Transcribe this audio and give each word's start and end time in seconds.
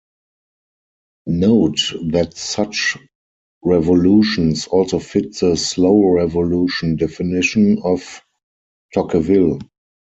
Note 1.27 1.93
that 2.09 2.35
such 2.35 2.97
revolutions 3.63 4.65
also 4.65 4.97
fit 4.97 5.35
the 5.37 5.55
"slow 5.55 6.03
revolution" 6.13 6.95
definition 6.95 7.77
of 7.83 8.23
Tocqueville. 8.95 9.59